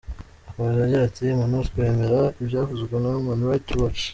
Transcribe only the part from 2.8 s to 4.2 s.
na Human Rights Watch.